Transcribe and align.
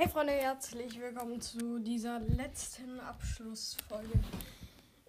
Hey 0.00 0.08
Freunde, 0.08 0.32
herzlich 0.32 1.00
willkommen 1.00 1.40
zu 1.40 1.80
dieser 1.80 2.20
letzten 2.20 3.00
Abschlussfolge. 3.00 4.20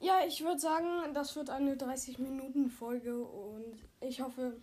Ja, 0.01 0.21
ich 0.27 0.43
würde 0.43 0.59
sagen, 0.59 1.13
das 1.13 1.35
wird 1.35 1.51
eine 1.51 1.75
30-Minuten-Folge 1.75 3.23
und 3.23 3.77
ich 4.01 4.19
hoffe, 4.19 4.57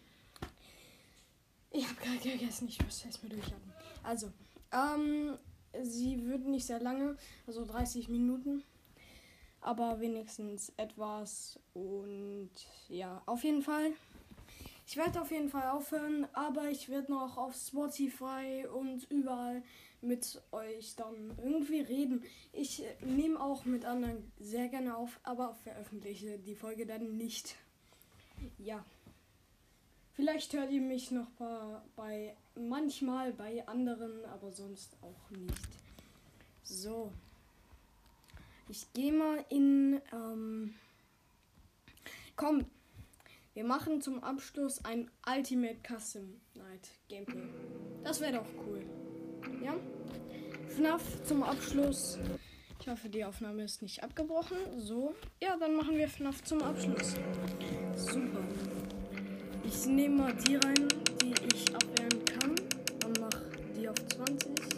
ich 1.71 1.87
habe 1.87 2.01
gerade 2.01 2.39
gegessen, 2.39 2.67
ich 2.67 2.83
muss 2.83 3.05
erstmal 3.05 3.31
durchhalten. 3.31 3.73
Also, 4.03 4.33
ähm, 4.73 5.39
sie 5.85 6.27
wird 6.27 6.45
nicht 6.45 6.67
sehr 6.67 6.81
lange, 6.81 7.17
also 7.47 7.65
30 7.65 8.09
Minuten, 8.09 8.65
aber 9.61 10.01
wenigstens 10.01 10.73
etwas 10.77 11.61
und 11.73 12.51
ja, 12.89 13.23
auf 13.27 13.45
jeden 13.45 13.63
Fall. 13.63 13.93
Ich 14.89 14.97
werde 14.97 15.21
auf 15.21 15.31
jeden 15.31 15.51
Fall 15.51 15.71
aufhören, 15.71 16.27
aber 16.33 16.69
ich 16.69 16.89
werde 16.89 17.13
noch 17.13 17.37
auf 17.37 17.55
Spotify 17.55 18.67
und 18.73 19.05
überall 19.09 19.63
mit 20.01 20.43
euch 20.53 20.95
dann 20.97 21.33
irgendwie 21.43 21.81
reden. 21.81 22.23
Ich 22.53 22.85
äh, 22.85 23.05
nehme 23.05 23.41
auch 23.41 23.65
mit 23.65 23.85
anderen 23.85 24.31
sehr 24.39 24.69
gerne 24.69 24.97
auf, 24.97 25.19
aber 25.23 25.55
veröffentliche 25.55 26.39
die 26.39 26.55
Folge 26.55 26.87
dann 26.87 27.17
nicht. 27.17 27.57
Ja. 28.59 28.85
Vielleicht 30.13 30.53
hört 30.55 30.71
ihr 30.71 30.81
mich 30.81 31.11
noch 31.11 31.29
bei, 31.39 31.83
bei 31.95 32.37
manchmal 32.55 33.33
bei 33.33 33.67
anderen, 33.69 34.25
aber 34.27 34.51
sonst 34.51 34.97
auch 35.03 35.31
nicht. 35.31 35.69
So. 36.63 37.13
Ich 38.69 38.93
gehe 38.95 39.13
mal 39.13 39.45
in. 39.51 40.01
Ähm, 40.13 40.75
komm, 42.35 42.67
wir 43.55 43.65
machen 43.65 44.03
zum 44.03 44.23
Abschluss 44.23 44.85
ein 44.85 45.11
Ultimate 45.27 45.79
Custom 45.87 46.41
Night 46.55 46.91
Gameplay. 47.09 47.49
Das 48.03 48.21
wäre 48.21 48.35
doch 48.35 48.47
cool. 48.67 48.85
Ja? 49.63 49.75
FNAF 50.69 51.03
zum 51.25 51.43
Abschluss. 51.43 52.19
Ich 52.81 52.89
hoffe, 52.89 53.09
die 53.09 53.25
Aufnahme 53.25 53.65
ist 53.65 53.83
nicht 53.83 54.05
abgebrochen. 54.05 54.57
So. 54.79 55.15
Ja, 55.43 55.57
dann 55.59 55.75
machen 55.75 55.97
wir 55.97 56.09
FNAF 56.09 56.45
zum 56.45 56.63
Abschluss. 56.63 57.15
Super. 57.97 58.41
Ich 59.65 59.87
nehme 59.87 60.17
mal 60.17 60.33
die 60.35 60.57
rein, 60.57 60.89
die 61.21 61.35
ich 61.55 61.75
abwehren 61.75 62.25
kann. 62.25 62.51
Und 63.05 63.21
mach 63.21 63.41
die 63.77 63.89
auf 63.89 63.97
20. 64.15 64.76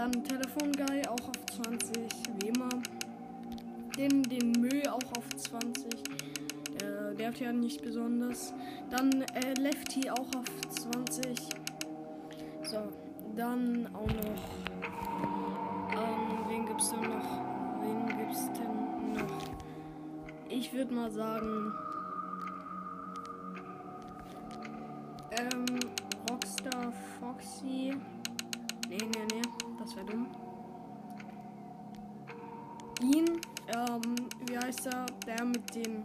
Dann 0.00 0.24
Telefon 0.24 0.72
Guy 0.72 1.06
auch 1.08 1.28
auf 1.28 1.46
20, 1.62 2.10
wie 2.40 2.48
immer. 2.48 2.70
Den, 3.98 4.22
den 4.22 4.52
Müll 4.52 4.82
auch 4.88 5.18
auf 5.18 5.28
20. 5.36 5.92
Der, 6.80 7.12
der 7.12 7.28
hat 7.28 7.38
ja 7.38 7.52
nicht 7.52 7.82
besonders. 7.82 8.54
Dann 8.88 9.20
äh, 9.34 9.52
Lefty 9.58 10.08
auch 10.08 10.26
auf 10.34 10.70
20. 10.70 11.38
So, 12.62 12.78
dann 13.36 13.90
auch 13.92 14.06
noch. 14.06 14.42
Ähm, 15.92 16.48
wen 16.48 16.64
gibt's 16.64 16.90
denn 16.92 17.02
noch? 17.02 17.82
Wen 17.82 18.06
gibt's 18.16 18.46
denn 18.52 19.12
noch? 19.12 19.38
Ich 20.48 20.72
würde 20.72 20.94
mal 20.94 21.10
sagen. 21.10 21.74
Ähm, 25.32 25.78
Rockstar 26.30 26.90
Foxy. 27.20 27.92
Nee, 28.90 28.98
nee, 28.98 29.26
nee, 29.32 29.42
das 29.78 29.94
wäre 29.94 30.04
dumm. 30.04 30.26
Ihn, 33.00 33.40
ähm, 33.68 34.16
wie 34.46 34.58
heißt 34.58 34.86
er? 34.86 35.06
Der 35.24 35.44
mit 35.44 35.72
den 35.76 36.02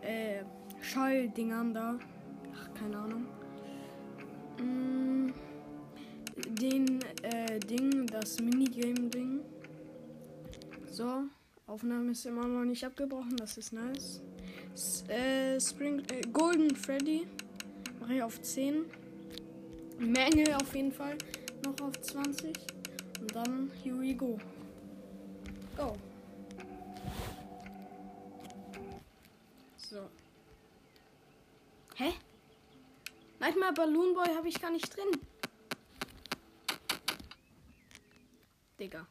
äh, 0.00 0.42
Schalldingern 0.80 1.74
da. 1.74 1.98
Ach, 2.54 2.72
keine 2.72 2.96
Ahnung. 2.96 3.26
Mm, 4.58 5.34
den 6.58 7.00
äh, 7.22 7.58
Ding, 7.60 8.06
das 8.06 8.40
Minigame-Ding. 8.40 9.40
So, 10.90 11.24
Aufnahme 11.66 12.12
ist 12.12 12.24
immer 12.24 12.46
noch 12.46 12.64
nicht 12.64 12.86
abgebrochen, 12.86 13.36
das 13.36 13.58
ist 13.58 13.74
nice. 13.74 14.22
S 14.72 15.04
äh, 15.10 15.60
Spring, 15.60 16.02
äh, 16.10 16.22
Golden 16.32 16.74
Freddy 16.74 17.26
mache 18.00 18.14
ich 18.14 18.22
auf 18.22 18.40
10. 18.40 18.86
Menge 19.98 20.56
auf 20.56 20.74
jeden 20.74 20.92
Fall 20.92 21.18
noch 21.64 21.80
auf 21.80 22.00
20. 22.00 22.56
Und 23.20 23.34
dann 23.34 23.70
here 23.82 23.98
we 23.98 24.14
go. 24.14 24.38
Go. 25.76 25.96
So. 29.76 30.10
Hä? 31.96 32.12
Manchmal 33.38 33.72
Balloon 33.72 34.14
Boy 34.14 34.28
habe 34.34 34.48
ich 34.48 34.60
gar 34.60 34.70
nicht 34.70 34.96
drin. 34.96 35.20
Digga. 38.78 39.06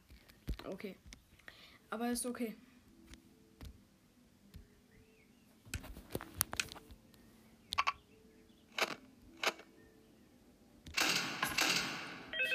Okay. 0.64 0.96
Aber 1.90 2.10
ist 2.10 2.26
okay. 2.26 2.56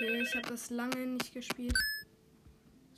Okay, 0.03 0.21
ich 0.21 0.35
habe 0.35 0.49
das 0.49 0.69
lange 0.69 1.07
nicht 1.07 1.33
gespielt. 1.33 1.77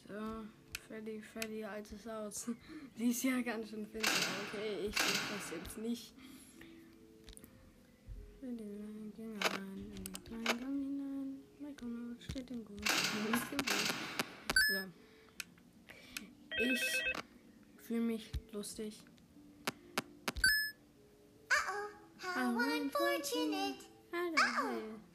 So, 0.07 0.47
Freddy, 0.87 1.21
Freddy, 1.21 1.63
altes 1.63 2.03
Haus. 2.07 2.49
Die 2.97 3.11
ist 3.11 3.23
ja 3.23 3.41
ganz 3.41 3.69
schön 3.69 3.85
finster. 3.85 4.11
Okay, 4.47 4.87
ich 4.87 4.95
mach 4.95 5.37
das 5.37 5.51
jetzt 5.51 5.77
nicht. 5.77 6.13
So. 14.67 14.87
Ich 16.57 16.81
fühle 17.85 18.01
mich 18.01 18.31
lustig. 18.51 19.03
Uh-oh, 21.51 21.89
how 22.33 22.55
unfortunate. 22.55 23.77
Uh-oh, 24.11 24.37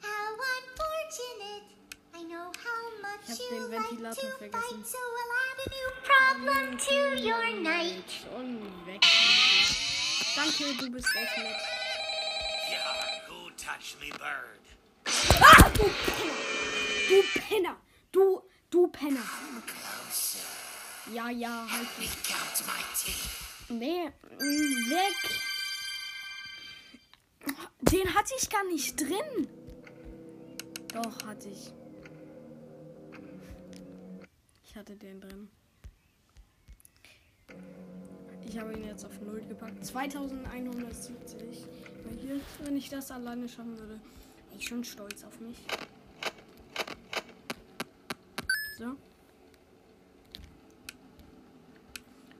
Ich 3.23 3.29
hab 3.29 3.39
you 3.39 3.49
den 3.49 3.71
Ventilator 3.71 4.15
to 4.15 4.37
vergessen. 4.37 4.77
fight, 4.77 4.87
so 4.87 4.97
we'll 5.13 5.33
add 5.43 5.59
a 5.65 5.69
new 5.77 5.89
problem 6.03 6.77
to 6.77 6.95
your 7.19 7.45
night. 7.61 8.11
Und 8.35 8.85
weg. 8.85 9.01
Danke, 10.35 10.73
du 10.77 10.91
bist 10.91 11.07
echt 11.15 11.37
nett. 11.37 11.55
Yeah, 12.69 12.79
who 13.27 13.49
touched 13.57 13.99
me 13.99 14.09
bird? 14.17 14.61
Ah, 15.41 15.69
du 15.69 15.83
Penner! 15.83 16.33
Du 17.09 17.39
Penner! 17.39 17.77
Du, 18.11 18.41
du 18.69 18.87
Penner! 18.87 19.23
Ja, 21.13 21.29
ja, 21.29 21.67
halt 21.69 21.87
teeth. 22.95 23.69
Nee, 23.69 24.11
mm, 24.39 24.89
weg! 24.89 25.15
Den 27.81 28.13
hatte 28.13 28.33
ich 28.39 28.49
gar 28.49 28.63
nicht 28.65 28.99
drin. 28.99 29.49
Doch, 30.93 31.25
hatte 31.25 31.49
ich. 31.49 31.73
Ich 34.71 34.77
hatte 34.77 34.95
den 34.95 35.19
drin. 35.19 35.49
Ich 38.47 38.57
habe 38.57 38.71
ihn 38.71 38.85
jetzt 38.85 39.03
auf 39.03 39.19
0 39.19 39.41
gepackt. 39.41 39.85
2170. 39.85 41.65
Weil 42.05 42.17
hier, 42.17 42.39
wenn 42.63 42.77
ich 42.77 42.87
das 42.87 43.11
alleine 43.11 43.49
schaffen 43.49 43.77
würde, 43.77 43.95
bin 43.95 44.59
ich 44.59 44.65
schon 44.65 44.81
stolz 44.85 45.25
auf 45.25 45.37
mich. 45.41 45.57
So. 48.77 48.95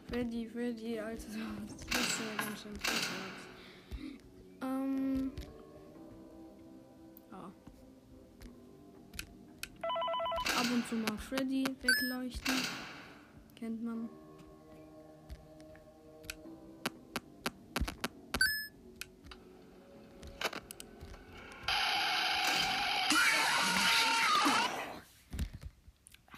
Freddy, 0.08 0.48
Freddy, 0.48 1.02
Alter, 1.02 1.18
das 1.18 1.36
ist 1.36 1.38
ja 1.38 2.46
ganz 2.46 2.62
schön 2.62 2.80
viel 2.80 3.51
und 10.82 10.88
zu 10.90 10.96
mal 10.96 11.18
Freddy 11.18 11.64
wegleuchten. 11.82 12.56
Kennt 13.56 13.84
man. 13.84 14.10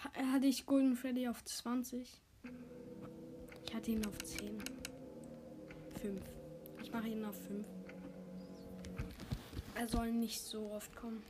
Ha- 0.04 0.32
Hatte 0.34 0.46
ich 0.48 0.66
Golden 0.66 0.96
Freddy 0.96 1.28
auf 1.28 1.44
20? 1.44 2.22
Ich 3.66 3.74
hatte 3.74 3.92
ihn 3.92 4.06
auf 4.06 4.18
10. 4.24 4.58
5. 6.02 6.22
Ich 6.82 6.92
mache 6.92 7.08
ihn 7.08 7.26
auf 7.26 7.36
5. 7.48 7.66
Er 9.76 9.88
soll 9.88 10.12
nicht 10.12 10.40
so 10.42 10.72
oft 10.72 10.96
kommen. 10.96 11.24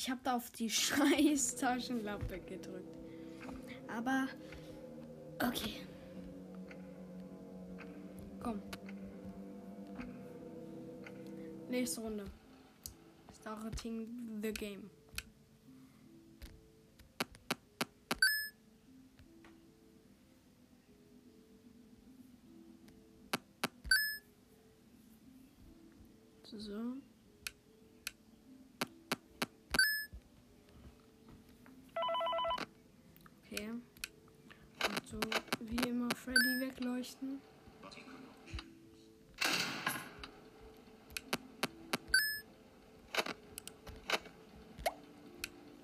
Ich 0.00 0.08
habe 0.08 0.20
da 0.24 0.36
auf 0.36 0.50
die 0.52 0.70
scheiß 0.70 1.56
Taschenlampe 1.56 2.40
gedrückt. 2.40 2.88
Aber 3.86 4.28
okay. 5.44 5.82
Komm. 8.42 8.62
Nächste 11.68 12.00
Runde. 12.00 12.24
Starting 13.42 14.40
the 14.42 14.52
game. 14.54 14.88
So. 26.44 26.96
Okay. 33.52 33.68
Und 33.68 35.08
so 35.08 35.18
wie 35.58 35.88
immer 35.88 36.08
Freddy 36.14 36.60
wegleuchten. 36.60 37.40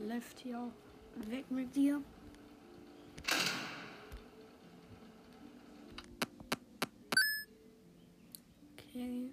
Left 0.07 0.39
hier 0.39 0.73
weg 1.17 1.51
mit 1.51 1.75
dir. 1.75 2.01
Okay. 8.79 9.33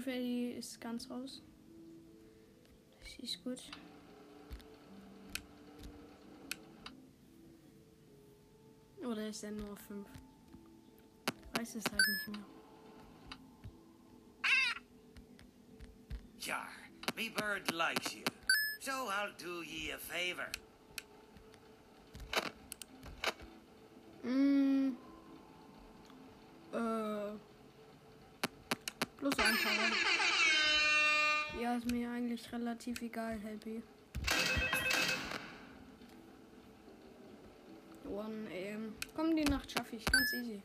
Freddy 0.00 0.52
ist 0.52 0.80
ganz 0.80 1.10
raus. 1.10 1.42
Das 3.00 3.18
ist 3.18 3.44
gut. 3.44 3.70
Oder 9.04 9.28
ist 9.28 9.44
er 9.44 9.50
nur 9.50 9.72
auf 9.72 9.78
5? 9.80 10.08
Weiß 11.54 11.74
es 11.74 11.84
halt 11.84 12.02
nicht 12.08 12.28
mehr. 12.28 12.46
Yar, 16.40 16.68
me 17.14 17.30
bird 17.30 17.70
likes 17.70 18.14
you. 18.14 18.31
So 18.84 18.90
I'll 18.90 19.30
do 19.38 19.62
ye 19.62 19.92
a 19.92 19.96
favor. 19.96 20.50
Mm. 24.24 24.96
Äh. 26.72 27.38
Plus 29.18 29.38
ein 29.38 29.56
Power. 29.62 29.92
Ja, 31.62 31.76
ist 31.76 31.88
mir 31.92 32.10
eigentlich 32.10 32.52
relativ 32.52 33.00
egal, 33.02 33.38
Happy. 33.38 33.84
One 38.10 38.48
AM. 38.50 38.96
Komm, 39.14 39.36
die 39.36 39.44
Nacht 39.44 39.70
schaffe 39.70 39.94
ich 39.94 40.04
ganz 40.06 40.32
easy. 40.32 40.60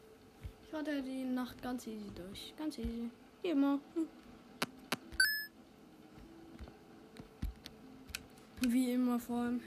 Ich 0.66 0.74
hatte 0.74 1.04
die 1.04 1.24
Nacht 1.24 1.62
ganz 1.62 1.86
easy 1.86 2.10
durch. 2.16 2.56
Ganz 2.58 2.80
easy. 2.80 3.12
Wie 3.44 3.50
immer. 3.50 3.80
Hm. 3.94 4.08
Wie 8.62 8.94
immer 8.94 9.20
vor 9.20 9.42
allem. 9.42 9.62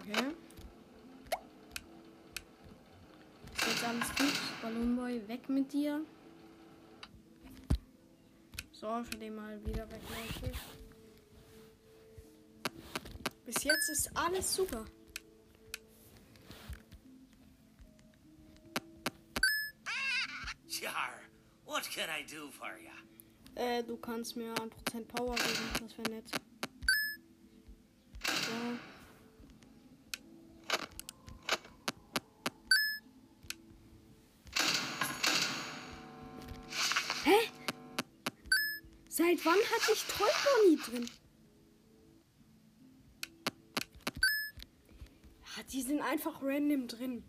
Okay. 0.00 0.34
Ist 3.56 3.66
jetzt 3.66 3.84
alles 3.84 4.08
gut. 4.16 4.40
Ballonboy, 4.62 5.28
weg 5.28 5.48
mit 5.48 5.72
dir. 5.72 6.04
So, 8.72 9.02
für 9.04 9.16
den 9.16 9.34
mal 9.34 9.58
wieder 9.64 9.86
weglaufen. 9.90 10.52
Bis 13.44 13.64
jetzt 13.64 13.88
ist 13.88 14.16
alles 14.16 14.54
super. 14.54 14.84
Yar, 20.68 21.22
what 21.64 21.88
can 21.90 22.08
I 22.08 22.22
do 22.22 22.50
for 22.50 22.76
ya? 22.78 22.92
Äh, 23.58 23.82
du 23.82 23.96
kannst 23.96 24.36
mir 24.36 24.54
1% 24.54 25.04
Power 25.08 25.34
geben. 25.34 25.68
Das 25.80 25.98
wäre 25.98 26.10
nett. 26.12 26.30
So. 28.24 28.52
Hä? 37.24 37.50
Seit 39.08 39.44
wann 39.44 39.54
hatte 39.56 39.92
ich 39.92 40.04
Toy 40.04 40.76
drin? 40.76 41.10
Ja, 45.56 45.62
die 45.72 45.82
sind 45.82 46.00
einfach 46.00 46.40
random 46.42 46.86
drin. 46.86 47.24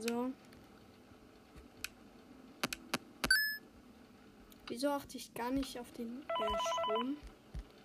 So. 0.00 0.32
Wieso 4.68 4.90
achte 4.90 5.16
ich 5.16 5.34
gar 5.34 5.50
nicht 5.50 5.78
auf 5.78 5.90
den 5.92 6.22
äh, 6.22 6.58
Strom? 6.84 7.16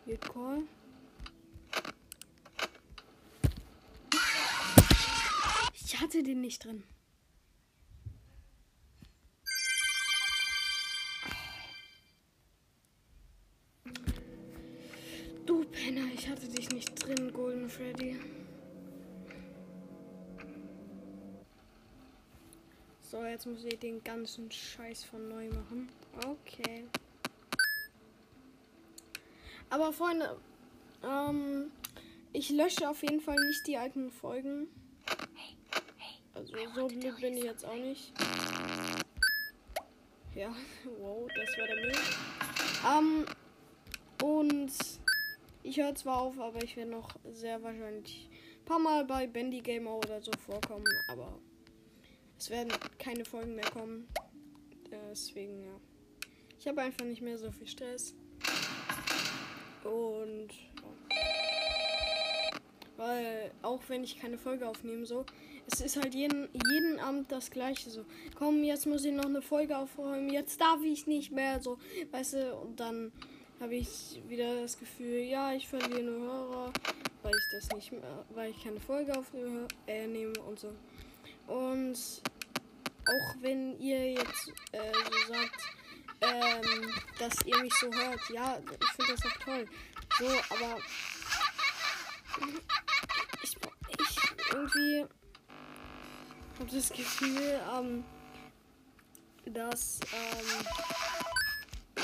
Weird 0.06 0.22
Call. 0.22 0.64
Ich 5.74 6.00
hatte 6.00 6.22
den 6.22 6.42
nicht 6.42 6.64
drin. 6.64 6.84
Jetzt 23.34 23.48
muss 23.48 23.66
ich 23.66 23.80
den 23.80 24.04
ganzen 24.04 24.52
Scheiß 24.52 25.06
von 25.06 25.28
neu 25.28 25.50
machen. 25.50 25.90
Okay. 26.24 26.86
Aber 29.72 29.92
Freunde, 29.92 30.38
ähm, 31.04 31.72
ich 32.32 32.52
lösche 32.52 32.88
auf 32.88 33.02
jeden 33.02 33.22
Fall 33.22 33.36
nicht 33.48 33.66
die 33.66 33.76
alten 33.76 34.12
Folgen. 34.12 34.68
Also 36.36 36.54
so 36.76 36.88
blöd 36.88 37.20
bin 37.22 37.36
ich 37.36 37.46
jetzt 37.46 37.66
auch 37.66 37.74
nicht. 37.74 38.14
Ja, 40.36 40.56
wow, 41.00 41.28
das 41.36 41.58
war 41.58 41.66
der 41.66 41.76
Müll. 41.76 41.96
Ähm, 42.88 43.26
und 44.24 44.72
ich 45.64 45.78
höre 45.78 45.96
zwar 45.96 46.22
auf, 46.22 46.40
aber 46.40 46.64
ich 46.64 46.76
werde 46.76 46.92
noch 46.92 47.16
sehr 47.32 47.64
wahrscheinlich 47.64 48.30
ein 48.60 48.66
paar 48.66 48.80
Mal 48.80 49.06
bei 49.06 49.26
Bendy 49.26 49.62
Gamer 49.62 49.96
oder 49.96 50.22
so 50.22 50.32
vorkommen, 50.46 50.86
aber 51.08 51.40
es 52.44 52.50
werden 52.50 52.74
keine 53.00 53.24
Folgen 53.24 53.56
mehr 53.56 53.70
kommen. 53.72 54.06
Deswegen, 54.92 55.64
ja. 55.64 55.80
Ich 56.60 56.68
habe 56.68 56.82
einfach 56.82 57.06
nicht 57.06 57.22
mehr 57.22 57.38
so 57.38 57.50
viel 57.52 57.68
Stress. 57.68 58.14
Und. 59.86 60.50
Weil 62.98 63.52
auch 63.62 63.82
wenn 63.88 64.04
ich 64.04 64.20
keine 64.20 64.38
Folge 64.38 64.68
aufnehme, 64.68 65.06
so, 65.06 65.26
es 65.72 65.80
ist 65.80 65.96
halt 65.96 66.14
jeden, 66.14 66.50
jeden 66.70 67.00
Abend 67.00 67.32
das 67.32 67.50
gleiche. 67.50 67.90
So, 67.90 68.04
komm, 68.36 68.62
jetzt 68.66 68.88
muss 68.88 69.06
ich 69.06 69.14
noch 69.14 69.26
eine 69.26 69.42
Folge 69.42 69.78
aufräumen, 69.78 70.30
jetzt 70.30 70.60
darf 70.60 70.82
ich 70.84 71.08
nicht 71.08 71.32
mehr, 71.32 71.62
so, 71.62 71.80
weißt 72.12 72.34
du, 72.34 72.56
und 72.58 72.80
dann 72.80 73.14
habe 73.62 73.76
ich 73.76 74.22
wieder 74.28 74.62
das 74.62 74.78
Gefühl, 74.78 75.20
ja, 75.22 75.54
ich 75.54 75.68
verliere 75.68 76.04
nur 76.04 76.20
Hörer, 76.20 76.74
weil 77.24 77.32
ich 77.32 77.52
das 77.54 77.76
nicht 77.76 77.92
mehr, 77.94 78.26
weil 78.34 78.52
ich 78.52 78.64
keine 78.64 78.82
Folge 78.82 79.18
aufnehme 79.18 79.68
äh, 79.88 80.28
und 80.48 80.60
so. 80.60 80.74
Und 81.48 81.98
auch 83.08 83.36
wenn 83.42 83.80
ihr 83.80 84.14
jetzt 84.14 84.52
äh, 84.72 84.94
so 84.94 85.34
sagt, 85.34 85.60
ähm, 86.22 86.94
dass 87.20 87.42
ihr 87.46 87.58
mich 87.62 87.74
so 87.76 87.92
hört, 87.92 88.30
ja, 88.30 88.58
ich 88.60 88.92
finde 88.96 89.16
das 89.16 89.26
auch 89.26 89.38
toll. 89.44 89.68
So, 90.20 90.28
aber 90.50 90.78
ich, 93.42 93.58
ich 93.98 94.18
irgendwie 94.52 95.06
habe 96.60 96.72
das 96.72 96.90
Gefühl, 96.90 97.62
ähm, 97.76 98.04
dass 99.46 100.00
ähm, 100.14 100.66
ähm, 101.98 102.04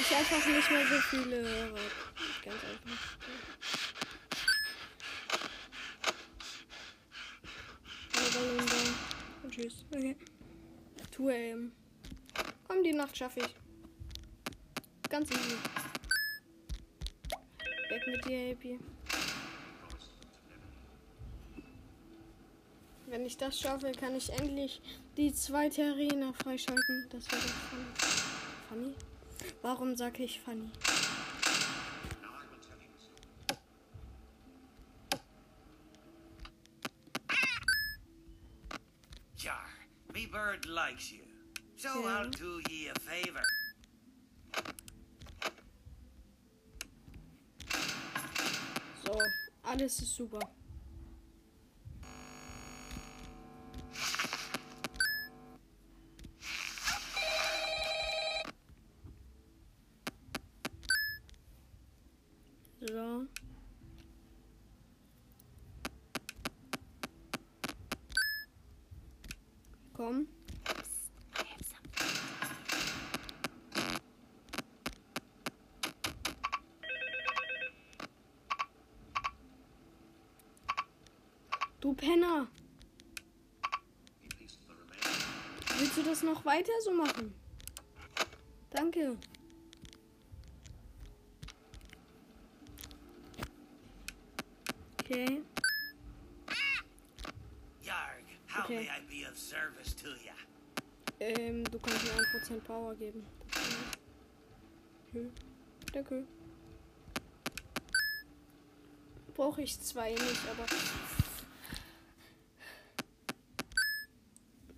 ich 0.00 0.16
einfach 0.16 0.46
nicht 0.46 0.70
mehr 0.70 0.86
so 0.86 1.00
viele 1.10 1.42
höre. 1.42 1.80
Ganz 2.44 2.62
einfach. 2.64 3.18
Und 8.36 8.73
tschüss. 9.54 9.84
Okay. 9.90 10.16
2 11.12 11.52
am. 11.52 11.72
Komm, 12.66 12.82
die 12.82 12.92
Nacht 12.92 13.16
schaffe 13.16 13.40
ich. 13.40 13.54
Ganz 15.08 15.30
easy. 15.30 15.56
Weg 17.88 18.06
mit 18.06 18.24
dir, 18.24 18.48
Happy. 18.48 18.78
Wenn 23.06 23.26
ich 23.26 23.36
das 23.36 23.60
schaffe, 23.60 23.92
kann 23.92 24.16
ich 24.16 24.30
endlich 24.30 24.80
die 25.16 25.32
zweite 25.32 25.84
Arena 25.84 26.32
freischalten. 26.32 27.06
Das 27.10 27.30
wäre 27.30 27.42
doch 27.42 27.48
funny. 27.48 27.84
Funny? 28.68 28.94
Warum 29.62 29.94
sage 29.94 30.24
ich 30.24 30.40
funny? 30.40 30.70
Jar, 39.44 39.68
likes 40.66 41.12
you. 41.12 41.24
So 41.76 42.00
Yeah. 42.00 42.18
I'll 42.18 42.30
do 42.30 42.60
ye 42.68 42.88
a 42.88 42.94
favor. 42.98 43.42
So, 49.04 49.18
alles 49.62 50.00
ist 50.00 50.14
super. 50.14 50.40
So. 62.86 63.26
Komm. 69.94 70.26
Du 81.80 81.92
Penner. 81.92 82.48
Weiter 86.44 86.72
so 86.82 86.92
machen? 86.92 87.34
Danke. 88.70 89.16
Okay. 95.00 95.42
Okay. 98.64 98.76
may 98.76 98.88
I 98.88 99.00
be 99.10 99.24
of 99.24 99.36
service 99.36 99.94
to 99.94 100.08
ya? 100.24 100.32
Ähm, 101.20 101.64
du 101.64 101.78
kannst 101.78 102.04
mir 102.04 102.12
1% 102.12 102.60
Power 102.60 102.94
geben. 102.94 103.26
Hm. 105.12 105.32
Danke. 105.92 106.24
Brauche 109.34 109.62
ich 109.62 109.80
zwei 109.80 110.10
nicht, 110.10 110.48
aber. 110.50 110.66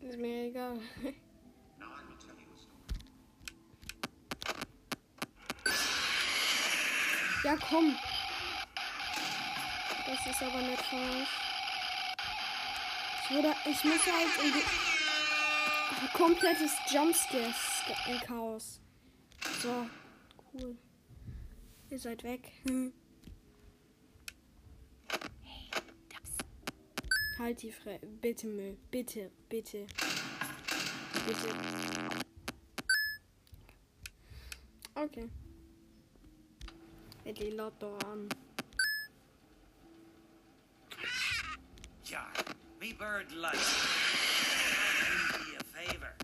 Ist 0.00 0.18
mir 0.18 0.46
egal. 0.46 0.80
Ja, 7.46 7.54
komm. 7.56 7.96
Das 10.04 10.26
ist 10.26 10.42
aber 10.42 10.60
nett 10.62 10.80
von 10.80 10.98
euch. 10.98 11.28
Ich, 13.22 13.30
würde, 13.30 13.54
ich 13.70 13.84
muss 13.84 14.04
halt 14.04 14.44
in 14.44 14.52
die 14.52 16.12
komplettes 16.12 16.72
Jumpscares 16.90 17.84
im 18.10 18.18
Chaos. 18.18 18.80
So, 19.62 19.86
cool. 20.54 20.76
Ihr 21.88 21.98
seid 22.00 22.24
weg. 22.24 22.50
Hm. 22.66 22.92
Halt 27.38 27.62
die 27.62 27.70
Fre... 27.70 28.00
Bitte, 28.20 28.48
Müll. 28.48 28.76
Bitte, 28.90 29.30
bitte. 29.48 29.86
Bitte. 31.24 31.54
Okay. 34.96 35.30
Die 37.34 37.50
Lotto 37.50 37.98
an. 38.06 38.28
Jar, 42.04 42.30
me 42.80 42.92
bird 42.92 43.32
likes 43.32 43.58
you. 45.42 45.58
A 45.58 45.64
favor. 45.64 46.14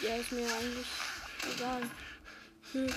Ja, 0.00 0.14
ist 0.14 0.32
mir 0.32 0.46
eigentlich 0.46 0.86
egal. 1.54 1.82
Hm. 2.72 2.88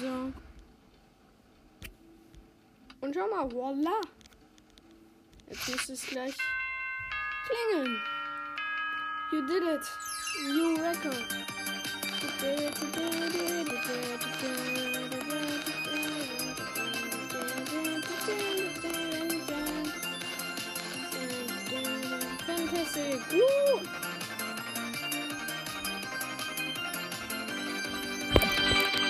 So. 0.00 0.32
Und 3.24 3.30
schau 3.30 3.36
mal, 3.36 3.52
voila. 3.52 4.00
Jetzt 5.48 5.68
müsste 5.68 5.92
es 5.92 6.06
gleich 6.06 6.34
klingeln. 7.46 8.02
You 9.32 9.46
did 9.46 9.62
it. 9.62 9.80
New 10.48 10.76
record. 10.76 11.24
Fantastic. 22.46 23.20
Woo! 23.32 23.80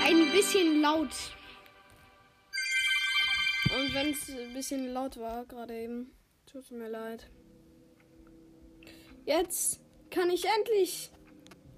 Ein 0.02 0.30
bisschen 0.30 0.80
laut. 0.82 1.33
Wenn 3.94 4.10
es 4.10 4.28
ein 4.28 4.52
bisschen 4.52 4.92
laut 4.92 5.16
war, 5.20 5.44
gerade 5.44 5.72
eben, 5.72 6.10
tut 6.46 6.68
mir 6.72 6.88
leid. 6.88 7.30
Jetzt 9.24 9.80
kann 10.10 10.30
ich 10.30 10.44
endlich 10.44 11.12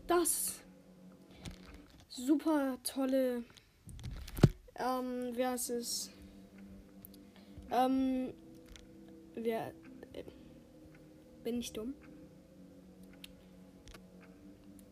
das 0.07 0.63
super 2.09 2.79
tolle, 2.83 3.45
ähm, 4.77 5.37
wie 5.37 5.45
heißt 5.45 5.69
es? 5.69 6.11
Ähm, 7.71 8.33
wer, 9.35 9.75
äh, 10.15 10.25
bin 11.45 11.59
ich 11.59 11.71
dumm? 11.75 11.93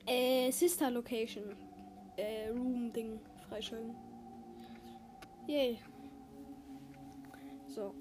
Äh, 0.05 0.51
Sister 0.51 0.91
Location, 0.91 1.57
äh, 2.19 2.51
Room 2.51 2.93
Ding 2.93 3.19
freischalten. 3.49 3.95
Yay. 5.49 5.79
So. 7.75 7.93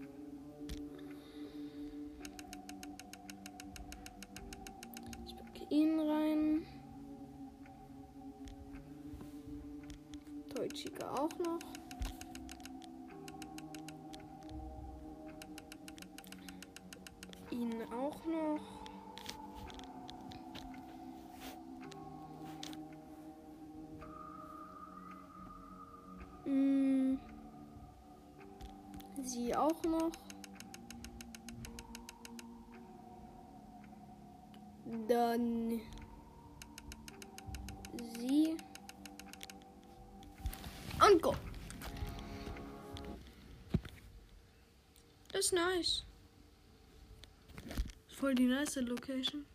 Ich 5.26 5.36
packe 5.36 5.66
ihn 5.74 6.00
rein. 6.00 6.66
Deutschiger 10.54 11.12
auch 11.20 11.40
noch. 11.40 11.60
Ihn 17.50 17.82
auch 17.92 18.26
noch. 18.28 18.83
Sie 29.34 29.56
auch 29.56 29.82
noch. 29.84 30.12
Dann 35.08 35.82
sie. 38.20 38.56
Und 41.04 41.22
go. 41.24 41.34
Das 45.32 45.46
ist 45.46 45.54
nice. 45.54 46.06
Voll 48.10 48.36
die 48.36 48.46
nice 48.46 48.76
Location. 48.76 49.48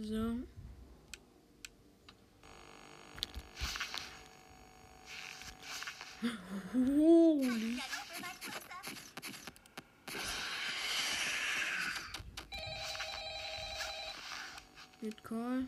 So. 0.00 0.36
Holy. 6.72 7.78
Call. 15.22 15.66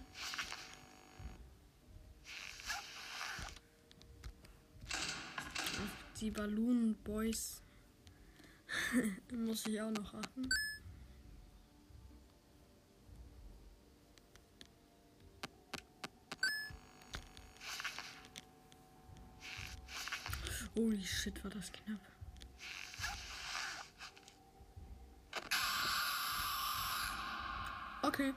Auf 4.89 6.21
die 6.21 6.24
Balloon 6.35 6.97
Boys 7.05 7.63
muss 9.33 9.67
ich 9.67 9.81
auch 9.81 9.91
noch 9.93 10.15
achten. 10.15 10.49
Holy 20.77 21.05
shit, 21.05 21.43
war 21.45 21.53
das 21.53 21.71
knapp. 21.71 22.01
Okay. 28.03 28.35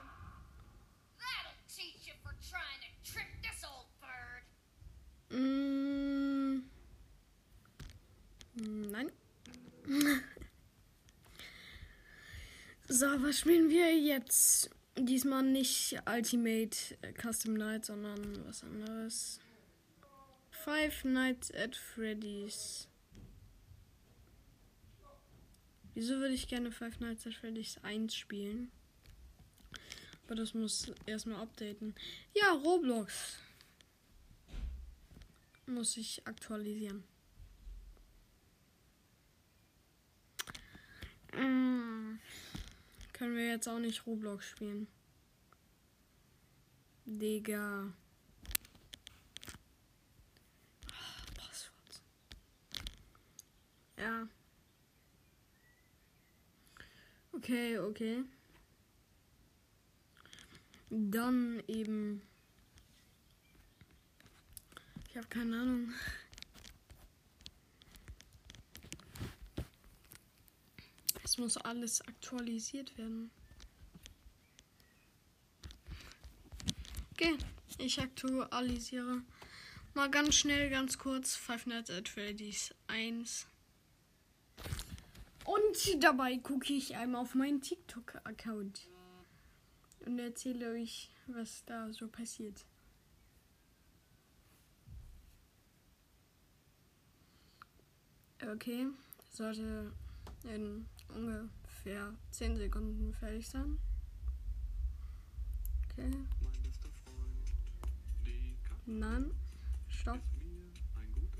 Nein. 8.60 9.10
so, 12.88 13.06
was 13.22 13.40
spielen 13.40 13.70
wir 13.70 13.96
jetzt? 13.96 14.70
Diesmal 14.96 15.44
nicht 15.44 15.96
Ultimate 16.06 16.76
Custom 17.20 17.54
Night, 17.54 17.84
sondern 17.84 18.44
was 18.46 18.64
anderes. 18.64 19.40
Five 20.50 21.04
Nights 21.04 21.52
at 21.54 21.76
Freddy's. 21.76 22.88
Wieso 25.94 26.18
würde 26.18 26.34
ich 26.34 26.48
gerne 26.48 26.70
Five 26.72 27.00
Nights 27.00 27.26
at 27.26 27.34
Freddy's 27.34 27.78
1 27.82 28.14
spielen? 28.14 28.70
Aber 30.26 30.34
das 30.34 30.54
muss 30.54 30.92
erstmal 31.06 31.40
updaten. 31.40 31.94
Ja, 32.34 32.52
Roblox. 32.52 33.38
Muss 35.66 35.96
ich 35.96 36.26
aktualisieren. 36.26 37.04
Können 43.18 43.36
wir 43.36 43.48
jetzt 43.48 43.66
auch 43.68 43.80
nicht 43.80 44.06
Roblox 44.06 44.46
spielen. 44.46 44.86
Digga. 47.04 47.92
Ah, 50.86 51.24
Passwort. 51.34 52.02
Ja. 53.96 54.28
Okay, 57.32 57.80
okay. 57.80 58.22
Dann 60.88 61.60
eben. 61.66 62.22
Ich 65.08 65.16
habe 65.16 65.26
keine 65.26 65.60
Ahnung. 65.60 65.92
Muss 71.38 71.56
alles 71.56 72.00
aktualisiert 72.02 72.98
werden. 72.98 73.30
Okay, 77.12 77.38
ich 77.78 78.00
aktualisiere 78.00 79.22
mal 79.94 80.10
ganz 80.10 80.34
schnell, 80.34 80.68
ganz 80.68 80.98
kurz 80.98 81.36
Five 81.36 81.66
Nights 81.66 81.90
at 81.90 82.08
Freddy's 82.08 82.74
1. 82.88 83.46
Und 85.44 86.02
dabei 86.02 86.36
gucke 86.38 86.72
ich 86.72 86.96
einmal 86.96 87.22
auf 87.22 87.34
meinen 87.34 87.60
TikTok-Account 87.60 88.88
und 90.06 90.18
erzähle 90.18 90.72
euch, 90.72 91.10
was 91.28 91.64
da 91.66 91.92
so 91.92 92.08
passiert. 92.08 92.64
Okay, 98.42 98.88
sollte 99.30 99.92
in 100.44 100.86
ungefähr 101.14 102.12
10 102.30 102.56
Sekunden 102.56 103.12
fertig 103.14 103.48
sein. 103.48 103.78
Okay. 105.92 106.10
Nein. 108.86 109.30
Stopp. 109.88 110.20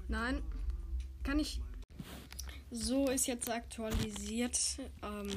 Nein. 0.09 0.43
Kann 1.23 1.39
ich. 1.39 1.61
So 2.71 3.09
ist 3.09 3.27
jetzt 3.27 3.51
aktualisiert. 3.51 4.59
Ähm, 5.03 5.31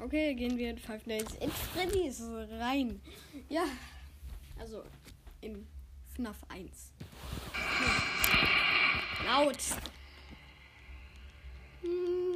okay, 0.00 0.34
gehen 0.34 0.58
wir 0.58 0.70
in 0.70 0.78
Five 0.78 1.06
Nights 1.06 1.40
at 1.40 1.50
Freddy's 1.50 2.20
rein. 2.58 3.00
Ja. 3.48 3.64
Also 4.58 4.82
in 5.40 5.66
FNAF 6.14 6.36
1. 6.48 6.92
Okay. 7.50 9.26
Laut. 9.26 9.58
Hm. 11.82 12.33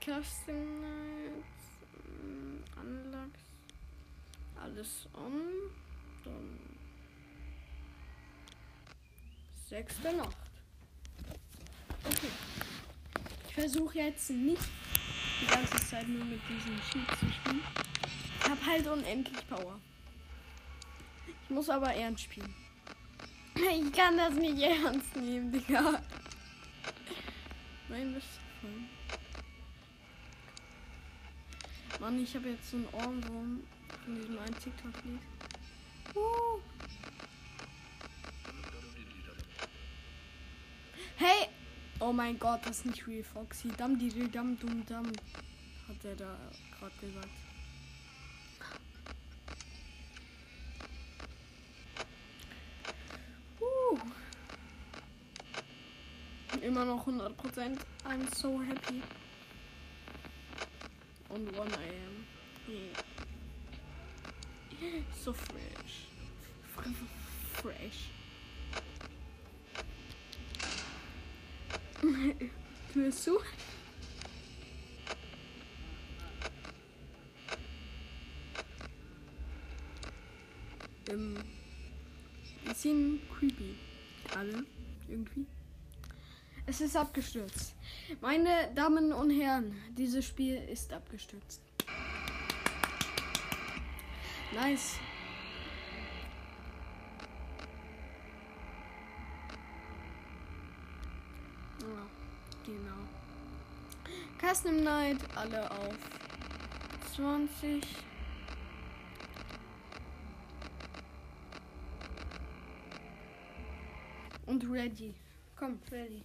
Custom 0.00 0.80
Nights. 0.80 1.62
hm, 2.04 2.64
Unlocks. 2.80 3.40
Alles 4.62 5.06
on. 5.14 5.42
Dann. 6.24 6.58
Sechste 9.68 10.16
Nacht. 10.16 10.36
Okay. 12.04 12.30
Ich 13.48 13.54
versuche 13.54 13.98
jetzt 13.98 14.30
nicht 14.30 14.62
die 15.42 15.46
ganze 15.46 15.76
Zeit 15.86 16.08
nur 16.08 16.24
mit 16.24 16.40
diesem 16.48 16.80
Sheet 16.82 17.18
zu 17.18 17.32
spielen. 17.32 17.62
Ich 18.40 18.48
habe 18.48 18.66
halt 18.66 18.86
unendlich 18.86 19.48
Power. 19.48 19.78
Ich 21.26 21.50
muss 21.50 21.68
aber 21.68 21.92
ernst 21.92 22.24
spielen. 22.24 22.54
Ich 23.54 23.92
kann 23.92 24.16
das 24.16 24.34
nicht 24.34 24.62
ernst 24.62 25.16
nehmen, 25.16 25.50
Digga. 25.52 26.00
Nein, 27.88 28.14
das 28.14 28.22
ist 28.22 28.40
voll. 28.60 29.18
Mann, 32.00 32.22
ich 32.22 32.34
habe 32.36 32.50
jetzt 32.50 32.70
so 32.70 32.76
einen 32.76 32.86
Ohrwurm 32.92 33.60
von 34.04 34.14
diesem 34.14 34.38
einen 34.38 34.54
TikTok-Lied. 34.58 35.20
Uh. 36.14 36.60
Hey! 41.16 41.48
Oh 41.98 42.12
mein 42.12 42.38
Gott, 42.38 42.60
das 42.64 42.78
ist 42.78 42.86
nicht 42.86 43.06
Real 43.08 43.24
Foxy. 43.24 43.68
Dam, 43.76 43.98
die, 43.98 44.08
dam, 44.30 44.56
dum, 44.60 44.86
dam. 44.86 45.06
Hat 45.06 46.04
er 46.04 46.14
da 46.14 46.36
gerade 46.78 46.94
gesagt. 47.00 47.28
Immer 56.62 56.84
noch 56.84 57.06
100%. 57.06 57.78
I'm 58.04 58.36
so 58.36 58.60
happy. 58.60 59.02
Und 61.28 61.48
1 61.48 61.58
am. 61.58 61.72
Yeah. 62.68 62.92
So 65.24 65.32
fresh. 65.32 66.08
F 66.76 66.94
fresh. 67.60 68.10
Tür 72.92 73.08
ist 73.08 73.24
zu. 73.24 73.40
Ähm, 81.08 81.36
bisschen 82.64 83.20
creepy. 83.36 83.74
Gerade. 84.28 84.64
Irgendwie. 85.08 85.46
Es 86.68 86.82
ist 86.82 86.94
abgestürzt. 86.98 87.74
Meine 88.20 88.70
Damen 88.74 89.10
und 89.10 89.30
Herren, 89.30 89.74
dieses 89.96 90.26
Spiel 90.26 90.56
ist 90.68 90.92
abgestürzt. 90.92 91.62
Nice. 94.52 94.96
Ja, 101.80 102.06
genau. 102.66 103.08
Custom 104.38 104.84
Night, 104.84 105.20
alle 105.36 105.70
auf 105.70 105.96
20. 107.16 107.82
Und 114.44 114.70
ready. 114.70 115.14
Komm, 115.56 115.78
ready. 115.90 116.22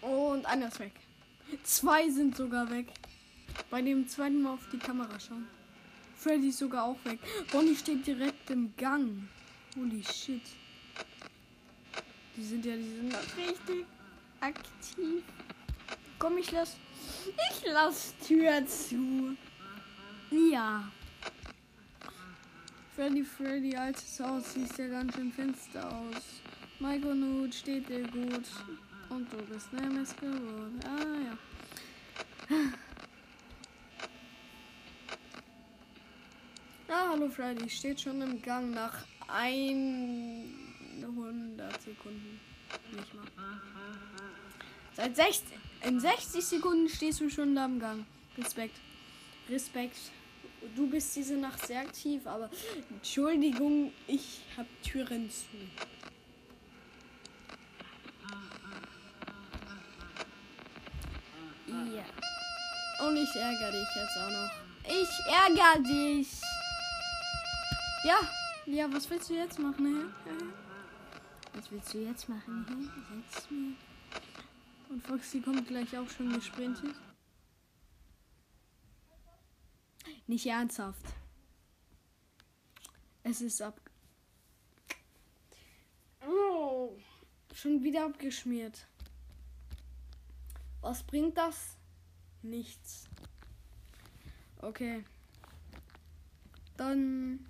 Und 0.00 0.39
einer 0.50 0.78
weg. 0.78 0.92
Zwei 1.62 2.10
sind 2.10 2.36
sogar 2.36 2.70
weg. 2.70 2.88
Bei 3.70 3.80
dem 3.80 4.06
zweiten 4.08 4.42
Mal 4.42 4.54
auf 4.54 4.68
die 4.72 4.78
Kamera 4.78 5.18
schauen. 5.18 5.46
Freddy 6.16 6.48
ist 6.48 6.58
sogar 6.58 6.84
auch 6.84 6.98
weg. 7.04 7.18
Bonnie 7.50 7.74
steht 7.74 8.06
direkt 8.06 8.50
im 8.50 8.74
Gang. 8.76 9.28
Holy 9.76 10.04
shit. 10.04 10.42
Die 12.36 12.44
sind 12.44 12.64
ja, 12.64 12.76
die 12.76 12.82
sind 12.82 13.14
richtig 13.36 13.86
aktiv. 14.40 15.22
Komm, 16.18 16.38
ich 16.38 16.50
lass. 16.50 16.76
Ich 17.50 17.64
lass 17.66 18.14
Tür 18.26 18.66
zu. 18.66 19.36
Ja. 20.30 20.90
Freddy 22.94 23.24
Freddy, 23.24 23.76
altes 23.76 24.20
Haus, 24.20 24.52
sieht 24.52 24.76
ja 24.76 24.88
ganz 24.88 25.14
schön 25.14 25.32
finster 25.32 25.90
aus. 25.90 26.42
Michael 26.78 27.14
Nut 27.14 27.54
steht 27.54 27.88
dir 27.88 28.02
gut. 28.08 28.44
Und 29.10 29.30
du 29.32 29.36
bist 29.52 29.72
Nemes 29.72 30.16
geworden. 30.16 30.80
Ah 30.84 31.18
ja. 31.24 31.36
Ah, 36.88 37.10
hallo 37.10 37.28
Freddy, 37.28 37.68
steht 37.68 38.00
schon 38.00 38.22
im 38.22 38.40
Gang 38.42 38.72
nach 38.72 39.04
100 39.28 40.02
Sekunden. 41.82 42.40
Nicht 42.92 43.14
mal. 43.14 43.26
Seit 44.96 45.14
60, 45.16 45.58
in 45.86 46.00
60 46.00 46.44
Sekunden 46.44 46.88
stehst 46.88 47.20
du 47.20 47.30
schon 47.30 47.54
da 47.54 47.66
im 47.66 47.78
Gang. 47.78 48.04
Respekt. 48.36 48.76
Respekt. 49.48 49.98
Du 50.76 50.88
bist 50.88 51.16
diese 51.16 51.36
Nacht 51.36 51.66
sehr 51.66 51.80
aktiv, 51.80 52.26
aber 52.26 52.50
Entschuldigung, 52.90 53.92
ich 54.06 54.40
hab 54.56 54.66
Türen 54.82 55.30
zu. 55.30 55.46
Ja. 61.70 63.06
Und 63.06 63.16
ich 63.16 63.34
ärgere 63.34 63.72
dich 63.72 63.88
jetzt 63.96 64.16
auch 64.18 64.30
noch. 64.30 64.50
Ich 64.84 65.10
ärgere 65.26 65.82
dich. 65.82 66.28
Ja, 68.04 68.20
ja, 68.66 68.92
was 68.92 69.08
willst 69.10 69.30
du 69.30 69.34
jetzt 69.34 69.58
machen, 69.58 69.86
hä? 69.86 70.44
Was 71.54 71.70
willst 71.70 71.92
du 71.94 71.98
jetzt 71.98 72.28
machen, 72.28 72.66
hä? 72.68 73.22
Sag's 73.32 73.50
mir. 73.50 73.74
Und 74.88 75.06
Foxy 75.06 75.40
kommt 75.40 75.68
gleich 75.68 75.96
auch 75.96 76.08
schon 76.08 76.32
gesprintet. 76.32 76.94
Nicht 80.26 80.46
ernsthaft. 80.46 81.04
Es 83.22 83.40
ist 83.40 83.60
ab. 83.62 83.80
Oh, 86.26 86.96
schon 87.54 87.82
wieder 87.82 88.06
abgeschmiert. 88.06 88.86
Was 90.80 91.02
bringt 91.02 91.36
das? 91.36 91.76
Nichts. 92.42 93.08
Okay. 94.62 95.04
Dann. 96.76 97.46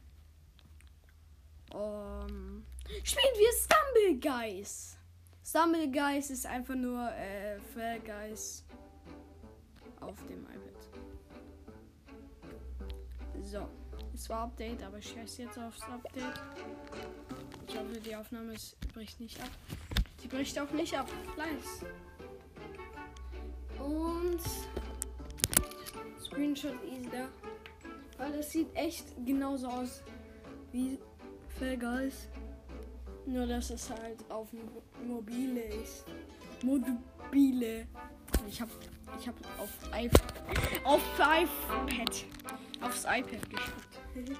Um, 1.73 2.67
spielen 3.05 3.35
wir 3.37 3.53
Stumble 3.53 4.19
Guys. 4.19 4.97
Stumble 5.45 5.89
Guys 5.91 6.31
ist 6.31 6.47
einfach 6.47 6.75
nur 6.75 7.09
äh, 7.13 7.61
Fall 7.61 8.01
Guys 8.01 8.65
auf 10.01 10.17
dem 10.27 10.45
iPad. 10.45 10.61
So, 13.45 13.69
es 14.15 14.29
war 14.29 14.43
Update, 14.45 14.83
aber 14.83 14.99
ich 14.99 15.09
scheiße 15.09 15.43
jetzt 15.43 15.59
aufs 15.59 15.83
Update. 15.83 16.41
Ich 17.69 17.79
hoffe, 17.79 18.01
die 18.01 18.17
Aufnahme 18.17 18.55
ist, 18.55 18.79
bricht 18.93 19.21
nicht 19.21 19.41
ab. 19.41 19.51
Sie 20.21 20.29
bricht 20.29 20.59
auch 20.59 20.71
nicht 20.73 20.99
ab. 20.99 21.09
Nice. 21.37 21.85
Und 23.85 24.41
Screenshot 26.23 26.75
ist 26.85 27.13
da. 27.13 27.29
Weil 28.19 28.33
das 28.33 28.51
sieht 28.51 28.75
echt 28.75 29.07
genauso 29.25 29.67
aus 29.69 30.03
wie 30.73 30.99
Fall 31.59 31.77
Guys. 31.79 32.29
Nur 33.27 33.47
dass 33.47 33.71
es 33.71 33.91
halt 33.91 34.19
auf 34.31 34.49
mobile 35.07 35.63
ist. 35.63 36.05
Mobile. 36.63 37.87
Ich 38.49 38.61
hab 38.61 38.69
ich 39.19 39.29
hab 39.29 39.35
auf 39.59 39.71
iPad 39.95 40.33
auf 40.85 41.03
iPad 41.19 42.25
aufs 42.81 43.05
iPad 43.05 43.51
gespielt. 43.51 44.37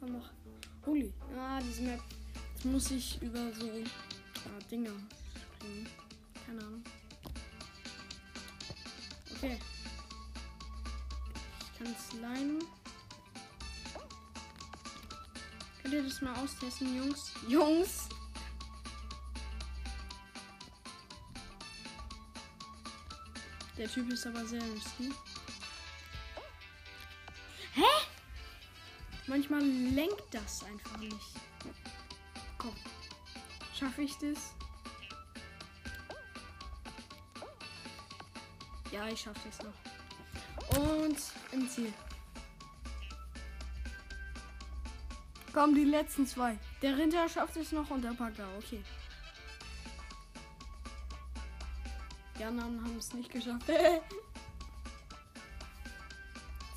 Komm 0.00 0.12
noch. 0.12 0.30
Holy. 0.84 1.12
Ah, 1.36 1.58
diese 1.60 1.82
Map. 1.82 2.00
Jetzt 2.54 2.64
muss 2.64 2.90
ich 2.90 3.20
über 3.22 3.52
so 3.52 3.66
ah, 3.66 4.58
Dinger 4.70 4.92
springen. 5.56 6.05
Keine 6.46 6.60
Ahnung. 6.60 6.84
Okay. 9.34 9.58
Ich 11.60 11.78
kann 11.78 11.96
slimen. 12.08 12.64
Könnt 15.82 15.94
ihr 15.94 16.02
das 16.04 16.20
mal 16.22 16.34
austesten, 16.36 16.96
Jungs? 16.96 17.32
Jungs! 17.48 18.08
Der 23.76 23.88
Typ 23.90 24.10
ist 24.10 24.26
aber 24.26 24.44
sehr 24.46 24.62
risky. 24.62 25.12
Hä? 27.74 27.82
Manchmal 29.26 29.62
lenkt 29.62 30.32
das 30.32 30.64
einfach 30.64 30.96
nicht. 30.96 31.14
Komm. 32.56 32.74
Schaffe 33.78 34.02
ich 34.02 34.16
das? 34.16 34.55
Ja, 38.92 39.08
ich 39.08 39.20
schaffe 39.20 39.40
das 39.44 39.58
noch. 39.62 39.74
Und 40.78 41.18
im 41.52 41.68
Ziel. 41.68 41.92
Komm, 45.52 45.74
die 45.74 45.84
letzten 45.84 46.26
zwei. 46.26 46.58
Der 46.82 46.96
Ritter 46.96 47.28
schafft 47.28 47.56
es 47.56 47.72
noch 47.72 47.90
und 47.90 48.02
der 48.02 48.10
Packer. 48.10 48.46
Okay. 48.58 48.82
Die 52.38 52.44
anderen 52.44 52.80
haben 52.84 52.98
es 52.98 53.14
nicht 53.14 53.30
geschafft. 53.30 53.66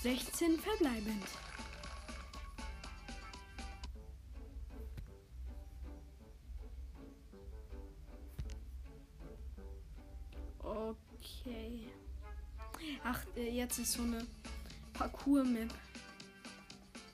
16 0.01 0.59
verbleibend. 0.59 1.25
Jetzt 13.69 13.77
ist 13.77 13.93
so 13.93 14.01
eine 14.01 14.25
Parcours-Map. 14.93 15.69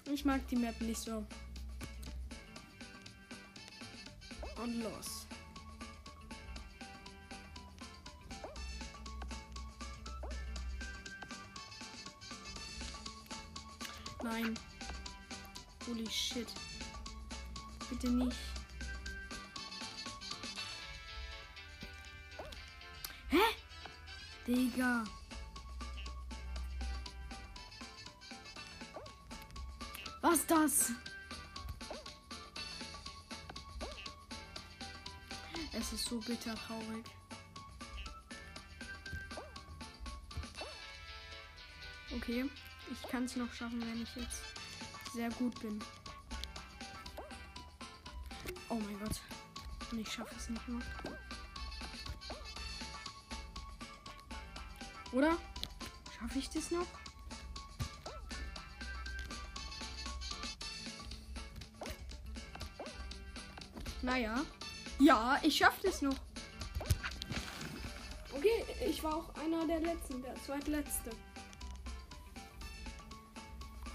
Ich 0.09 0.23
mag 0.23 0.47
die 0.47 0.55
Map 0.55 0.79
nicht 0.79 1.01
so. 1.01 1.25
Und 4.63 4.81
los. 4.81 5.27
Nein. 14.23 14.57
Holy 15.85 16.09
shit. 16.09 16.47
Bitte 17.89 18.09
nicht. 18.09 18.37
Hä? 23.29 23.41
Digga. 24.47 25.03
Was 30.35 30.47
das? 30.47 30.91
Es 35.71 35.93
ist 35.93 36.09
so 36.09 36.19
bitter 36.19 36.53
traurig. 36.55 37.05
Okay, 42.17 42.49
ich 42.91 43.09
kann 43.09 43.23
es 43.23 43.37
noch 43.37 43.53
schaffen, 43.53 43.79
wenn 43.79 44.01
ich 44.01 44.13
jetzt 44.17 44.41
sehr 45.13 45.29
gut 45.29 45.57
bin. 45.61 45.81
Oh 48.67 48.75
mein 48.75 48.99
Gott. 48.99 49.21
Und 49.89 49.99
ich 49.99 50.11
schaffe 50.11 50.35
es 50.35 50.49
nicht 50.49 50.67
mehr. 50.67 50.81
Oder? 55.13 55.37
Schaffe 56.19 56.39
ich 56.39 56.49
das 56.49 56.71
noch? 56.71 57.04
Naja. 64.05 64.45
Ja, 64.99 65.39
ich 65.41 65.57
schaffe 65.57 65.87
das 65.87 66.03
noch. 66.03 66.15
Okay, 68.31 68.63
ich 68.87 69.03
war 69.03 69.15
auch 69.15 69.35
einer 69.35 69.65
der 69.65 69.79
letzten, 69.79 70.21
der 70.21 70.35
zweitletzte. 70.35 71.09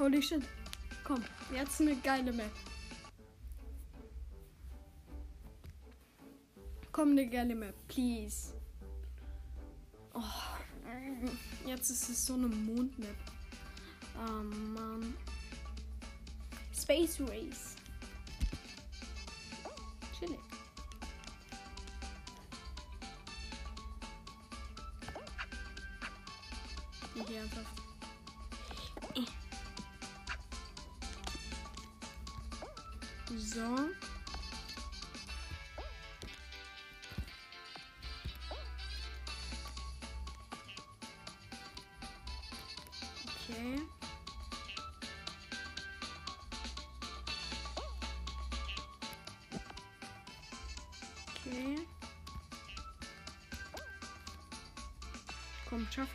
Holy 0.01 0.21
shit. 0.21 0.43
Komm, 1.05 1.23
jetzt 1.55 1.81
eine 1.81 1.95
geile 1.97 2.33
Map. 2.33 2.51
Komm, 6.91 7.11
eine 7.13 7.29
geile 7.29 7.55
Map, 7.55 7.75
please. 7.87 8.53
Oh, 10.13 10.21
jetzt 11.67 11.89
ist 11.89 12.09
es 12.09 12.27
so 12.27 12.35
eine 12.35 12.49
Mondmap. 12.49 13.09
Oh 14.17 14.43
Mann. 14.43 15.15
Space 16.75 17.21
Race. 17.21 17.77
compartilhei. 20.21 20.39
Zon. 33.39 34.10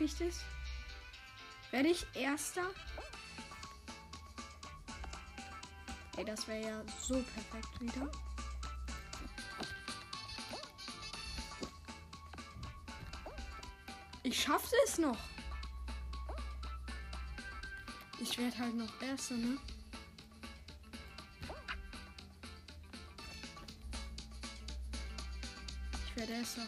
Das? 0.06 0.44
Werde 1.72 1.88
ich 1.88 2.06
Erster? 2.14 2.70
Ey, 6.16 6.24
das 6.24 6.46
wäre 6.46 6.62
ja 6.62 6.82
so 7.02 7.14
perfekt 7.14 7.80
wieder. 7.80 8.08
Ich 14.22 14.40
schaffe 14.40 14.76
es 14.84 14.98
noch. 14.98 15.18
Ich 18.20 18.38
werde 18.38 18.58
halt 18.58 18.76
noch 18.76 19.02
Erster, 19.02 19.34
ne? 19.34 19.58
Ich 26.06 26.16
werde 26.16 26.32
Erster. 26.32 26.66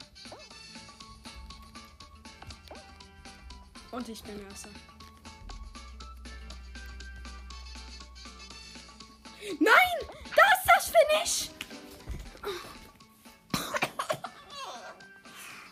Und 3.98 4.08
ich 4.08 4.22
bin 4.22 4.40
Erster. 4.48 4.68
Nein! 9.58 9.98
Da 10.36 10.44
ist 10.54 10.66
das 10.68 10.92
Finish! 10.94 11.50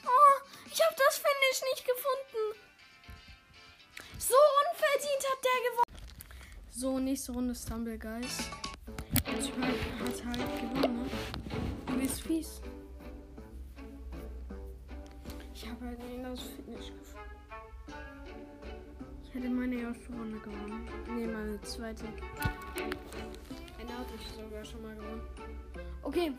Oh, 0.05 0.35
ich 0.73 0.83
habe 0.83 0.97
das 0.97 1.19
Finish 1.19 1.63
nicht 1.71 1.85
gefunden. 1.87 2.43
So 4.19 4.35
unverdient 4.73 5.23
hat 5.31 5.41
der 5.45 5.61
gewonnen. 5.71 5.97
So, 6.73 6.99
nächste 6.99 7.31
Runde 7.31 7.55
Stumble 7.55 7.97
Guys. 7.97 8.51
Ich 9.39 9.53
hat 9.53 10.25
halt 10.25 10.61
gewonnen, 10.61 11.05
ne? 11.05 11.11
Du 11.87 11.93
bist 11.97 12.23
fies. 12.23 12.61
Ich 15.55 15.69
habe 15.69 15.87
halt 15.87 16.01
hätte 19.37 19.51
meine 19.51 19.77
erste 19.77 20.13
Runde 20.13 20.39
gewonnen. 20.39 20.89
Nee, 21.15 21.27
meine 21.27 21.61
zweite. 21.63 22.05
Eine 23.79 23.99
hatte 23.99 24.15
ich 24.19 24.29
sogar 24.29 24.65
schon 24.65 24.83
mal 24.83 24.95
gewonnen. 24.95 25.21
Okay. 26.03 26.33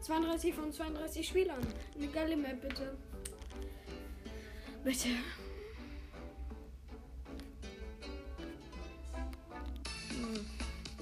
32 0.00 0.54
von 0.54 0.72
32 0.72 1.28
Spielern. 1.28 1.60
Eine 1.96 2.08
geile 2.08 2.36
Map, 2.36 2.60
bitte. 2.60 2.96
Bitte. 4.82 5.08
Hm. 10.10 10.46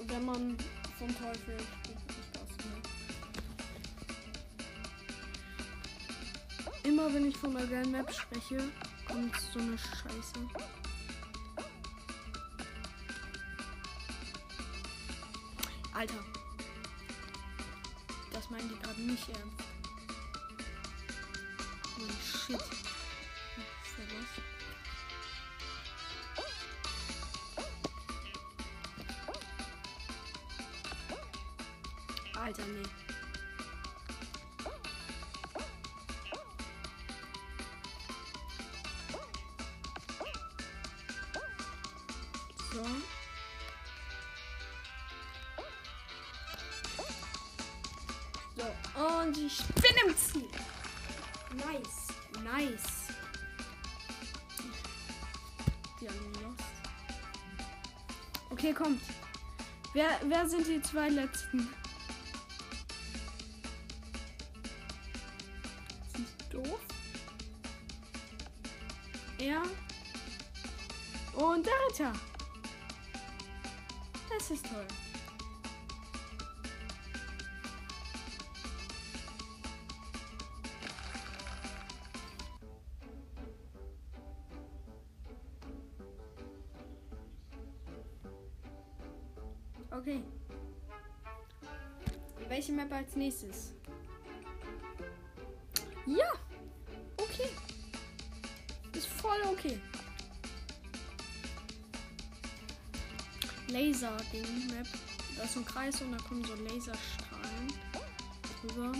Wenn 0.07 0.25
man 0.25 0.57
vom 0.97 1.07
Teufel. 1.07 1.55
Nicht. 1.55 2.03
Immer 6.83 7.13
wenn 7.13 7.27
ich 7.27 7.37
von 7.37 7.55
der 7.55 7.65
geilen 7.67 7.91
Map 7.91 8.11
spreche, 8.11 8.57
kommt 9.07 9.35
so 9.53 9.59
eine 9.59 9.77
Scheiße. 9.77 10.82
Alter. 16.03 16.19
Das 18.33 18.49
meinen 18.49 18.67
die 18.67 18.75
gerade 18.75 19.01
nicht 19.03 19.29
ernst. 19.29 19.63
Holy 21.95 22.11
shit. 22.21 22.92
Ich 49.45 49.57
bin 49.75 50.07
im 50.07 50.15
Ziel. 50.17 50.47
Nice, 51.55 52.07
nice. 52.43 53.07
Die 55.99 56.07
haben 56.07 56.33
lost. 56.41 56.63
Okay, 58.49 58.73
kommt. 58.73 59.01
Wer, 59.93 60.19
wer 60.23 60.47
sind 60.47 60.67
die 60.67 60.81
zwei 60.81 61.09
letzten? 61.09 61.69
Sind 66.15 66.27
die 66.39 66.49
doof? 66.49 66.79
Er 69.37 69.61
und 71.33 71.65
der 71.65 71.73
Ritter. 71.89 72.13
Map 92.93 93.05
als 93.05 93.15
nächstes? 93.15 93.73
Ja. 96.05 96.25
Okay. 97.17 97.49
Ist 98.95 99.07
voll 99.07 99.41
okay. 99.51 99.79
Laser 103.67 104.15
Ding 104.31 104.67
Map. 104.67 104.87
Da 105.35 105.43
ist 105.43 105.57
ein 105.57 105.65
Kreis 105.65 106.01
und 106.01 106.11
da 106.11 106.17
kommen 106.17 106.43
so 106.43 106.53
Laserstrahlen 106.55 107.73
drüber. 108.61 108.91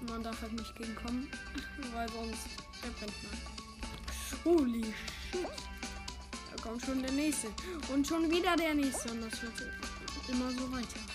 Und 0.00 0.10
man 0.10 0.22
darf 0.22 0.42
halt 0.42 0.52
nicht 0.52 0.74
gegenkommen, 0.74 1.30
weil 1.94 2.08
sonst 2.08 2.48
verbrennt 2.80 3.14
man. 3.22 4.44
Holy 4.44 4.84
shit. 5.30 5.46
Da 6.50 6.62
kommt 6.62 6.84
schon 6.84 7.02
der 7.02 7.12
nächste. 7.12 7.48
Und 7.92 8.06
schon 8.06 8.28
wieder 8.28 8.56
der 8.56 8.74
nächste. 8.74 9.12
Und 9.12 9.20
das 9.20 9.40
wird 9.42 9.52
immer 10.28 10.50
so 10.50 10.72
weiter. 10.72 11.11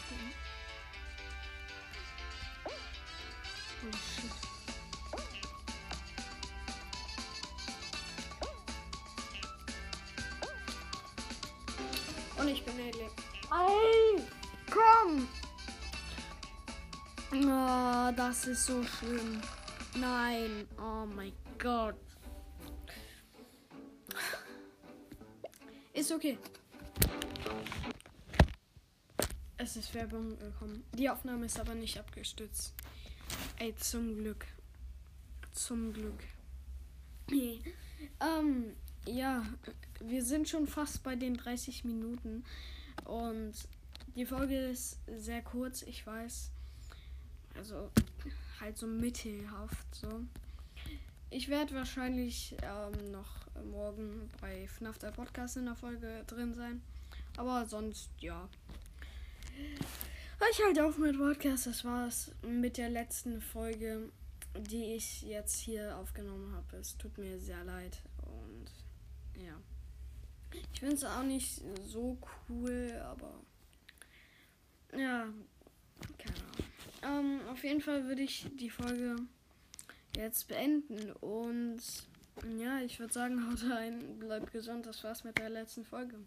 Ist 18.48 18.68
so 18.68 18.82
schön. 18.82 19.42
Nein. 20.00 20.66
Oh 20.78 21.06
mein 21.06 21.34
Gott. 21.60 21.98
Ist 25.94 26.14
okay. 26.14 26.38
Es 29.58 29.76
ist 29.76 29.94
Werbung 29.94 30.40
gekommen. 30.40 30.86
Die 30.94 31.10
Aufnahme 31.10 31.48
ist 31.48 31.60
aber 31.60 31.76
nicht 31.76 32.00
abgestützt. 32.00 32.74
Ey, 33.60 33.76
zum 33.76 34.16
Glück. 34.16 34.46
Zum 35.52 35.92
Glück. 35.94 36.24
Ähm, 38.20 38.76
ja, 39.06 39.44
wir 40.00 40.24
sind 40.24 40.48
schon 40.48 40.68
fast 40.68 41.04
bei 41.04 41.16
den 41.16 41.36
30 41.36 41.84
Minuten. 41.84 42.44
Und 43.06 43.54
die 44.16 44.26
Folge 44.26 44.56
ist 44.56 45.00
sehr 45.08 45.42
kurz, 45.42 45.82
ich 45.82 46.06
weiß. 46.06 46.52
Also 47.56 47.92
halt 48.60 48.78
so 48.78 48.88
mittelhaft 48.88 49.96
so. 49.96 50.22
Ich 51.30 51.50
werde 51.50 51.76
wahrscheinlich 51.76 52.56
ähm, 52.62 53.12
noch 53.12 53.48
morgen 53.66 54.30
bei 54.40 54.68
FNAF 54.68 54.98
der 54.98 55.12
Podcast 55.12 55.58
in 55.58 55.66
der 55.66 55.76
Folge 55.76 56.24
drin 56.26 56.54
sein. 56.54 56.82
Aber 57.38 57.66
sonst, 57.66 58.10
ja. 58.20 58.48
Ich 60.52 60.64
halte 60.64 60.86
auf 60.86 60.98
mit 60.98 61.18
Podcast. 61.18 61.68
Das 61.68 61.84
war's 61.84 62.32
mit 62.44 62.78
der 62.78 62.90
letzten 62.90 63.42
Folge, 63.42 64.10
die 64.58 64.94
ich 64.96 65.24
jetzt 65.24 65.60
hier 65.60 65.98
aufgenommen 65.98 66.56
habe. 66.56 66.78
Es 66.78 66.98
tut 66.98 67.18
mir 67.18 67.40
sehr 67.40 67.64
leid. 67.66 68.02
Und 68.26 68.72
ja. 69.44 69.54
Ich 70.74 70.80
finde 70.80 70.96
es 70.96 71.04
auch 71.04 71.24
nicht 71.24 71.62
so 71.84 72.18
cool, 72.50 72.94
aber 73.04 73.34
ja, 74.94 75.28
keine 76.18 76.38
Ahnung. 76.38 76.57
Ähm, 77.04 77.42
auf 77.52 77.64
jeden 77.64 77.82
Fall 77.82 78.06
würde 78.06 78.22
ich 78.22 78.48
die 78.56 78.70
Folge 78.70 79.16
jetzt 80.16 80.48
beenden 80.48 81.12
und 81.22 81.82
ja, 82.60 82.80
ich 82.82 83.00
würde 83.00 83.14
sagen, 83.14 83.48
haut 83.50 83.70
rein, 83.70 84.20
bleibt 84.20 84.52
gesund. 84.52 84.86
Das 84.86 85.04
war's 85.04 85.24
mit 85.24 85.38
der 85.38 85.50
letzten 85.50 85.86
Folge. 85.86 86.18